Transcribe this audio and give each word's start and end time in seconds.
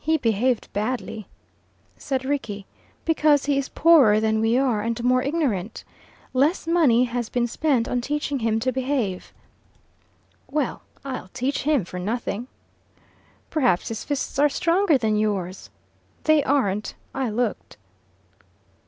"He 0.00 0.16
behaved 0.18 0.66
badly," 0.72 1.28
said 1.96 2.24
Rickie, 2.24 2.66
"because 3.04 3.44
he 3.44 3.56
is 3.56 3.68
poorer 3.68 4.18
than 4.18 4.40
we 4.40 4.58
are, 4.58 4.82
and 4.82 5.04
more 5.04 5.22
ignorant. 5.22 5.84
Less 6.32 6.66
money 6.66 7.04
has 7.04 7.28
been 7.28 7.46
spent 7.46 7.86
on 7.86 8.00
teaching 8.00 8.40
him 8.40 8.58
to 8.58 8.72
behave." 8.72 9.32
"Well, 10.50 10.82
I'll 11.04 11.30
teach 11.34 11.62
him 11.62 11.84
for 11.84 12.00
nothing." 12.00 12.48
"Perhaps 13.48 13.86
his 13.90 14.02
fists 14.02 14.40
are 14.40 14.48
stronger 14.48 14.98
than 14.98 15.14
yours!" 15.14 15.70
"They 16.24 16.42
aren't. 16.42 16.96
I 17.14 17.28
looked." 17.30 17.76